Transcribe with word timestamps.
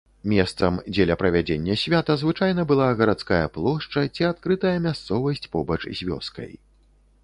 Месцам 0.31 0.79
дзеля 0.95 1.17
правядзення 1.23 1.75
свята 1.81 2.17
звычайна 2.23 2.65
была 2.73 2.89
гарадская 3.03 3.45
плошча 3.59 4.01
ці 4.15 4.29
адкрытая 4.33 4.77
мясцовасць 4.91 5.49
побач 5.57 5.81
з 5.97 6.13
вёскай. 6.13 6.51